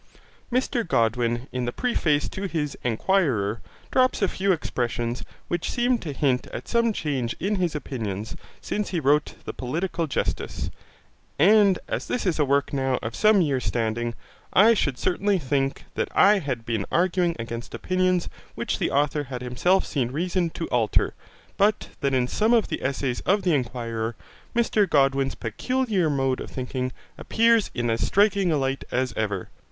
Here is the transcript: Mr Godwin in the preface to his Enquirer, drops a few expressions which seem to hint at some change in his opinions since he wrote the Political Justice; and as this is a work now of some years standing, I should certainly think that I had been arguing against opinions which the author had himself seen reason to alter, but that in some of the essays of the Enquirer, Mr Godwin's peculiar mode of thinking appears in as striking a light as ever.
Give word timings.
Mr 0.51 0.81
Godwin 0.87 1.47
in 1.51 1.65
the 1.65 1.71
preface 1.71 2.27
to 2.29 2.47
his 2.47 2.75
Enquirer, 2.83 3.61
drops 3.91 4.23
a 4.23 4.27
few 4.27 4.51
expressions 4.51 5.23
which 5.47 5.69
seem 5.69 5.99
to 5.99 6.11
hint 6.11 6.47
at 6.47 6.67
some 6.67 6.91
change 6.91 7.35
in 7.39 7.57
his 7.57 7.75
opinions 7.75 8.35
since 8.61 8.89
he 8.89 8.99
wrote 8.99 9.35
the 9.45 9.53
Political 9.53 10.07
Justice; 10.07 10.71
and 11.37 11.77
as 11.87 12.07
this 12.07 12.25
is 12.25 12.39
a 12.39 12.45
work 12.45 12.73
now 12.73 12.97
of 13.03 13.13
some 13.15 13.41
years 13.43 13.63
standing, 13.65 14.15
I 14.51 14.73
should 14.73 14.97
certainly 14.97 15.37
think 15.37 15.85
that 15.93 16.09
I 16.15 16.39
had 16.39 16.65
been 16.65 16.87
arguing 16.91 17.35
against 17.37 17.75
opinions 17.75 18.27
which 18.55 18.79
the 18.79 18.89
author 18.89 19.25
had 19.25 19.43
himself 19.43 19.85
seen 19.85 20.09
reason 20.11 20.49
to 20.55 20.65
alter, 20.69 21.13
but 21.57 21.89
that 21.99 22.15
in 22.15 22.27
some 22.27 22.55
of 22.55 22.69
the 22.69 22.81
essays 22.83 23.19
of 23.19 23.43
the 23.43 23.53
Enquirer, 23.53 24.15
Mr 24.55 24.89
Godwin's 24.89 25.35
peculiar 25.35 26.09
mode 26.09 26.39
of 26.39 26.49
thinking 26.49 26.91
appears 27.19 27.69
in 27.75 27.91
as 27.91 28.01
striking 28.01 28.51
a 28.51 28.57
light 28.57 28.83
as 28.91 29.13
ever. 29.15 29.49